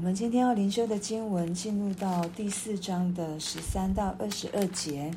[0.00, 5.10] 我们今天要灵修的经文进入到第四章的十三到二十二节。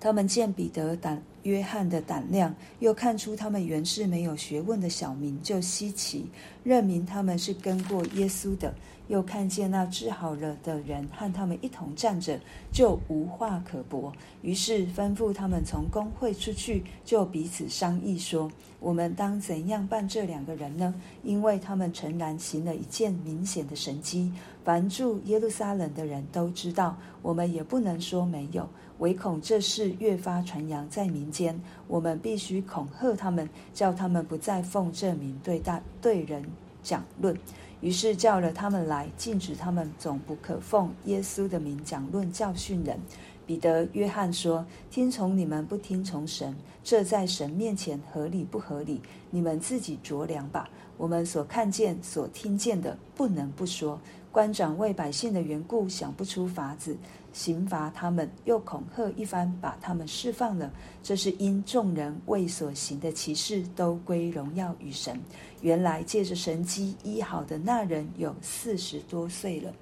[0.00, 6.28] 他们见彼得胆约翰的胆量，又看出他们原是没有学问的小民，就稀奇，
[6.64, 8.74] 认明他们是跟过耶稣的。
[9.10, 12.38] 又看见那治好了的人和他们一同站着，
[12.70, 14.12] 就无话可驳。
[14.40, 18.48] 于是吩咐他们从公会出去，就彼此商议说
[18.78, 20.94] ：“我们当怎样办这两个人呢？
[21.24, 24.32] 因为他们诚然行了一件明显的神迹，
[24.64, 26.96] 凡住耶路撒冷的人都知道。
[27.20, 28.68] 我们也不能说没有。”
[29.00, 36.44] 唯恐这事越发传扬在民间，我们必须恐吓他们，叫他们不再奉这名对待对人
[36.82, 37.36] 讲论。
[37.80, 43.00] 于是叫了他们来，禁止他们总不可奉耶稣的名讲论教训人。
[43.46, 46.54] 彼得、约翰说：“听从你们不听从神，
[46.84, 49.00] 这在神面前合理不合理？
[49.30, 50.68] 你们自己酌量吧。
[50.96, 53.98] 我们所看见、所听见的，不能不说。”
[54.30, 56.96] 官长为百姓的缘故，想不出法子
[57.32, 60.70] 刑罚他们，又恐吓一番，把他们释放了。
[61.02, 65.18] 这是因众人为所行的奇事都归荣耀与神。
[65.60, 69.72] 原来借着神迹医好的那人有四十多岁了。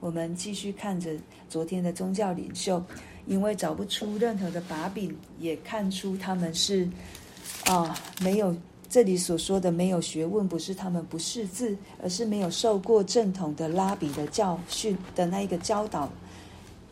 [0.00, 1.16] 我们继续看着
[1.48, 2.82] 昨天的宗教领袖，
[3.26, 6.88] 因为找不出任何的把柄，也看出他们是
[7.66, 8.54] 啊没有。
[8.90, 16.10] 这里所说的没有学问，不是他们不识字，而是没有受过正统的拉比的教训的那一个教导。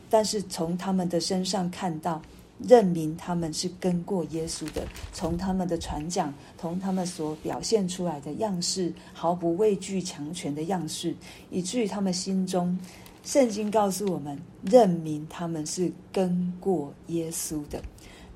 [0.09, 2.21] 但是从他们的身上看到，
[2.59, 4.87] 认明他们是跟过耶稣的。
[5.13, 11.15] 从他们的传讲，从他们所表现出来的样式，毫不畏惧强权的样式，
[11.51, 12.79] 以至于他们心中，
[13.25, 17.83] 圣经告诉我们，认明他们是跟过耶稣的。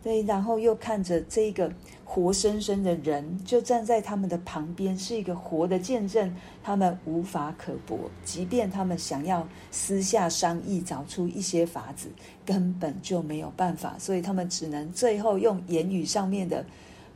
[0.02, 1.72] 对，然后又看着这个。
[2.12, 6.34] 活生生的人就站在他们的旁边，是一个活的见证。
[6.60, 12.08] 他们无法可驳，即便他们想要私下商议，找出一些法子，
[12.44, 13.94] 根本就没有办法。
[13.96, 16.66] 所以他们只能最后用言语上面的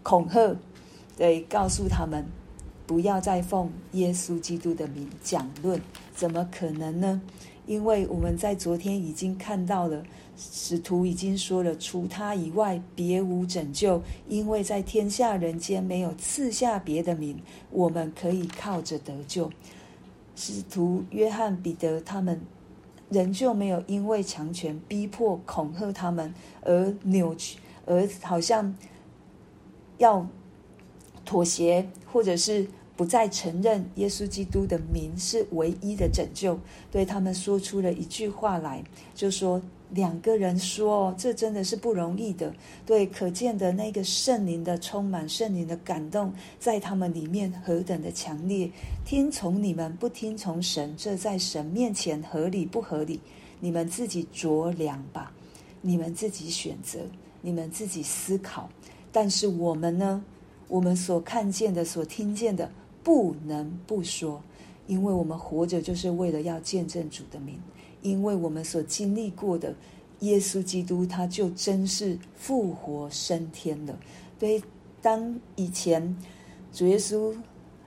[0.04, 0.56] 恐吓，
[1.16, 2.24] 对，告诉他们
[2.86, 5.80] 不要再奉耶稣基督的名讲论。
[6.14, 7.20] 怎么可能呢？
[7.66, 10.02] 因为我们在昨天已经看到了。
[10.36, 19.48] 使徒已经说了，除他以外，别无拯救，因为在天下人间没有赐下别的名，我们可以靠着得救。
[20.34, 22.40] 使徒约翰、彼得他们
[23.10, 28.76] 仍旧没有因为强权逼迫、恐吓他们而扭曲，而好像
[29.98, 30.26] 要
[31.24, 36.58] 妥协，或者是不再承认耶稣基督的名是唯一的拯救。
[36.90, 38.82] 对他们说出了一句话来，
[39.14, 39.62] 就说。
[39.90, 42.52] 两个人说：“这真的是不容易的。”
[42.84, 48.68] 对，可见的那个圣灵的充满，圣灵的感动，在他们里面何等的强烈！
[49.04, 53.20] 听从你们，不听从神，这在神面前合理不合理？
[53.60, 55.30] 你们自己酌量吧，
[55.80, 56.98] 你们自己选择，
[57.40, 58.68] 你们自己思考。
[59.12, 60.24] 但是我们呢？
[60.66, 62.68] 我们所看见的、所听见的，
[63.04, 64.42] 不能不说，
[64.88, 67.60] 因为我们活着就是为了要见证主的名。
[68.02, 69.74] 因为我们所经历过的
[70.20, 73.98] 耶稣基督，他就真是复活升天了。
[74.38, 74.62] 对，
[75.00, 76.14] 当以前
[76.70, 77.34] 主耶稣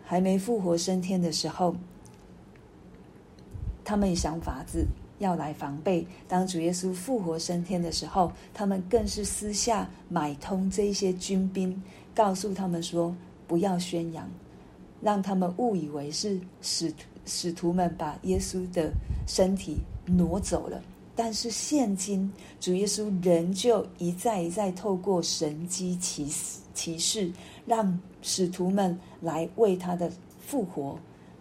[0.04, 1.76] 还没复活升天的时候，
[3.84, 4.88] 他们想法子
[5.20, 11.80] 要来防备；当主耶稣复活升天的时候，他们更是私下买通这些军兵，
[12.16, 13.16] 告诉他们说
[13.48, 14.28] 不要宣扬，
[15.02, 16.94] 让他们误以为是使
[17.26, 18.92] 使徒们把耶稣的
[19.28, 19.78] 身体。
[20.10, 20.82] 挪走了，
[21.18, 22.32] 但是现今
[22.62, 26.32] 主耶稣仍旧一再一再透过神迹奇
[26.74, 27.30] 奇事，
[27.66, 30.10] 让使徒们来为他的
[30.40, 30.98] 复活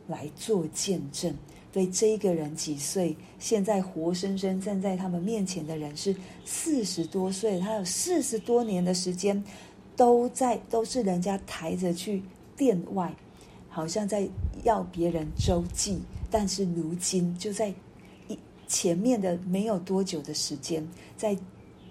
[0.08, 1.32] 来做见证。
[1.70, 6.12] 对这一个人几岁，现在活生生站在他们面前的人是
[6.44, 9.40] 四十多岁，他有四十多年的时间
[9.94, 12.20] 都在都是人家抬着去
[12.56, 13.14] 殿外，
[13.76, 14.26] 好像在
[14.64, 16.00] 要别人周济，
[16.30, 17.68] 但是如今就在
[18.26, 18.38] 一。
[18.66, 20.84] 前面的没有多久的时间，
[21.14, 21.36] 在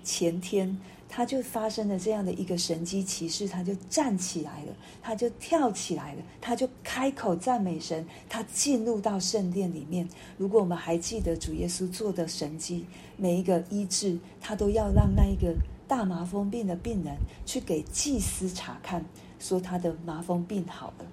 [0.03, 0.77] 前天，
[1.07, 10.09] 他就发生了这样的一个神迹奇事，他就站起来了，他就跳起来了，他就开口赞美神，他进入到圣殿里面。
[10.37, 12.83] 如果我们还记得主耶稣做的神迹，
[13.15, 15.55] 每一个医治，他都要让那一个
[15.87, 17.15] 大麻风病的病人
[17.45, 19.05] 去给祭司查看，
[19.39, 21.05] 说他的麻风病好了。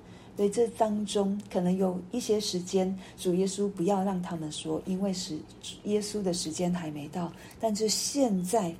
[0.43, 5.39] 所以这当中可能有一些时间，主耶稣不要让他们说，因为是
[5.85, 7.33] 耶稣的时间还没到。
[7.61, 8.75] 但是现在，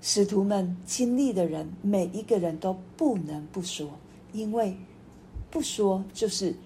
[0.00, 3.86] 使徒们经历的人，每一个人都不能不说，
[4.32, 4.74] 因为
[5.50, 6.56] 不说就是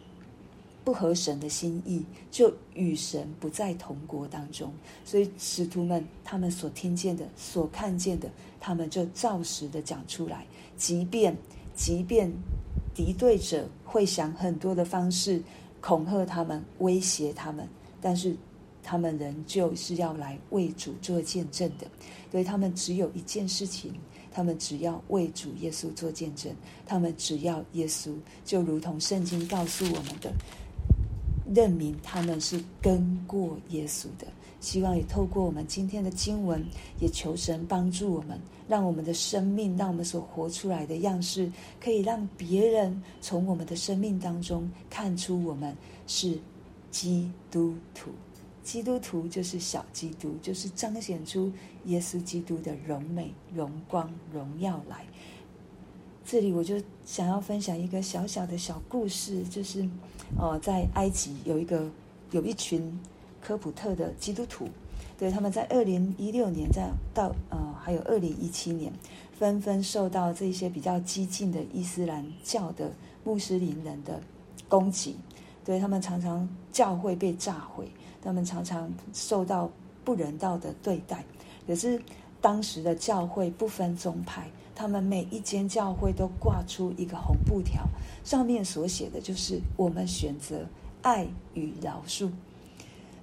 [0.84, 4.72] 不合神的心意，就与神不在同国当中。
[5.04, 8.30] 所以使徒们他们所听见的、所看见的，
[8.60, 10.46] 他们就照实的讲出来。
[10.76, 11.36] 即便
[11.74, 12.32] 即便
[12.96, 15.40] 敌对者会想很多的方式
[15.80, 17.68] 恐吓他们、威胁他们，
[18.00, 18.34] 但是
[18.82, 21.86] 他们仍旧是要来为主做见证的。
[22.32, 23.94] 所以他们只有一件事情。
[24.32, 26.54] 他们只要为主耶稣做见证，
[26.84, 28.12] 他们只要耶稣，
[28.44, 30.30] 就如同圣经告诉我们的，
[31.54, 34.26] 认明他们是跟过耶稣的。
[34.60, 36.64] 希望也透过我们今天的经文，
[37.00, 41.50] 也求神帮助我们，让我们的生命，让我们所活出来的样式，
[41.80, 45.76] 可以让别人从我们的生命当中看出我们
[46.06, 46.38] 是
[46.90, 48.10] 基督徒。
[48.62, 51.52] 基督徒就是小基督，就是彰显出
[51.84, 55.04] 耶稣基督的荣美、荣光、荣耀来。
[56.24, 59.88] 这里我就想要分享一个小小的小故事，就是，
[60.36, 61.88] 呃，在埃及有一个
[62.32, 62.98] 有一群
[63.46, 64.68] 科普特的基督徒，
[65.16, 68.92] 对，他们在二零一六年在到呃还有二零一七年，
[69.38, 72.90] 纷纷受到这些比较激进的伊斯兰教的
[73.22, 74.20] 穆斯林人的
[74.68, 75.14] 攻击，
[75.64, 77.88] 对，他们常常教会被炸毁。
[78.20, 79.70] 他们常常受到
[80.04, 81.24] 不人道的对待，
[81.68, 82.02] 可是
[82.40, 87.84] 当时的教会不分宗派，他们每一间教会都挂出一个红布条，
[88.24, 90.66] 上面所写的就是“我们选择
[91.02, 92.28] 爱与饶恕”。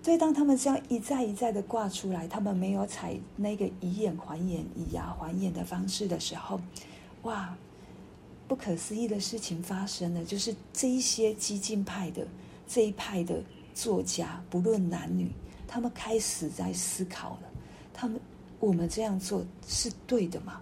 [0.03, 6.61] 所以当他们这样一再一再的挂出来，他们没有采那个以眼还眼、以牙还眼的方式的时候，
[7.23, 7.57] 哇，
[8.47, 12.27] 不可思议的事情发生了，就是这一些激进派的
[12.67, 13.41] 这一派的。
[13.75, 15.31] 作家不论男女，
[15.67, 17.49] 他们开始在思考了：
[17.91, 18.21] 他们
[18.59, 20.61] 我们这样做是对的吗？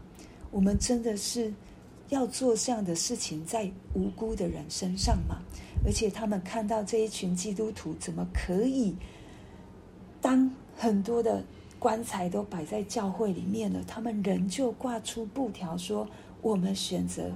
[0.50, 1.54] 我们真的是
[2.08, 5.42] 要做这样的事情在无辜的人身上吗？
[5.86, 8.96] 而且他们看到这一群基督徒怎么可以，
[10.22, 11.44] 当很多的
[11.80, 16.08] 棺材都摆在教会里面了，他们仍旧挂出布条说
[16.42, 17.32] ：“我们选择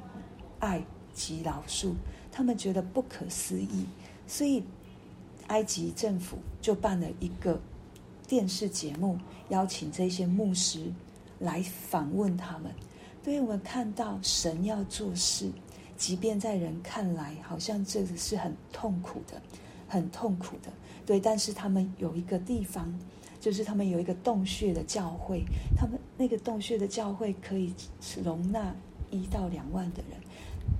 [0.59, 0.81] 爱
[1.13, 1.93] 及饶恕。”
[2.31, 3.85] 他们觉得不可思议，
[4.27, 4.63] 所以。
[5.49, 7.61] 埃及政府就办了一个
[8.27, 9.15] 电视节目，
[9.49, 10.91] 邀请这些牧师
[11.37, 12.71] 来访问他们。
[13.23, 15.51] 对于我们看到神要做事，
[15.95, 19.39] 即便在人看来好像这个是很痛苦的，
[19.95, 20.71] 很痛苦的。
[21.05, 22.93] 对，但是他们有一个地方，
[23.39, 25.43] 就是他们有一个洞穴的教会，
[25.75, 27.73] 他们那个洞穴的教会可以
[28.23, 28.75] 容纳
[29.09, 30.19] 一到两万的人，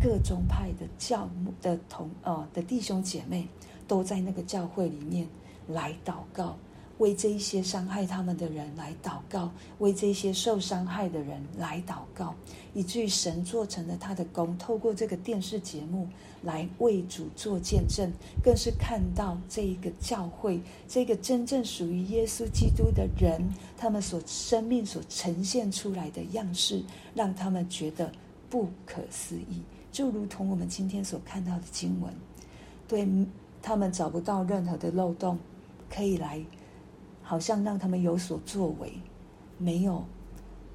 [0.01, 3.47] 各宗派的教牧的同呃的弟兄姐妹。
[3.87, 5.27] 都在那个教会里面
[5.67, 6.57] 来祷告，
[6.97, 12.33] 为这一些伤害他们的人来祷告，为这些受伤害的人来祷告，
[12.73, 16.07] 以至于神做成了他的功，透过这个电视节目
[16.41, 18.11] 来为主做见证，
[18.43, 23.41] 更是看到这一个教会，这个真正属于耶稣基督的人，
[23.77, 26.83] 他们所生命所呈现出来的样式，
[27.13, 28.11] 让他们觉得
[28.49, 29.61] 不可思议，
[29.91, 32.13] 就如同我们今天所看到的经文，
[32.87, 33.07] 对。
[33.67, 35.39] 他们找不到任何的漏洞，
[35.89, 36.39] 可以来，
[37.25, 38.93] 好像让他们有所作为。
[39.57, 40.05] 没有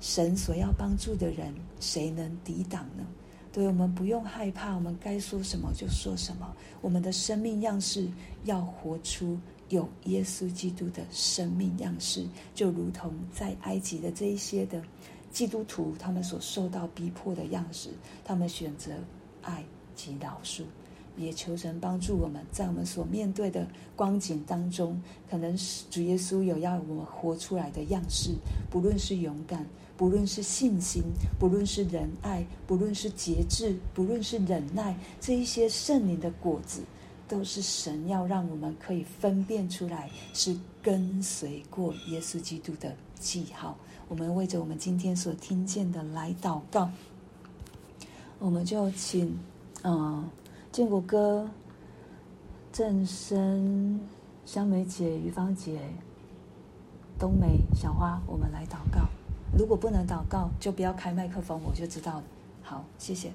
[0.00, 3.06] 神所要帮助的人，谁能抵挡呢？
[3.52, 6.50] 对，我们不用害怕，我们该说什么就说什么。
[6.80, 8.08] 我们的生命样式
[8.44, 9.38] 要活出
[9.68, 14.82] 有耶稣基督的生命样式，就如同在埃及的这一些的
[15.30, 17.90] 基督徒，他们所受到逼迫的样式，
[18.24, 18.92] 他们选择
[19.42, 19.62] 爱
[19.94, 20.62] 及饶恕。
[21.20, 25.00] 也求神帮助我们，在我们所面对的光景当中，
[25.30, 28.30] 可能是主耶稣有要我们活出来的样式，
[28.70, 31.02] 不论是勇敢，不论是信心，
[31.38, 36.82] 不论是仁爱，不论是节制，不论是忍耐，这一些圣灵的果子，
[37.28, 43.76] 都是神要让我们可以分辨出来，是跟随过耶稣基督的记号。
[44.08, 46.90] 我们为着我们今天所听见的来祷告，
[48.40, 49.38] 我们就请，
[49.84, 50.28] 嗯、
[50.72, 51.48] 建国哥、
[52.72, 54.00] 正生、
[54.46, 55.80] 香梅姐、于芳姐、
[57.18, 59.00] 冬梅、小花，我们来祷告。
[59.58, 62.22] 如果不能祷告，就不要开麦克风，我就知道了。
[62.62, 63.32] 好，谢谢。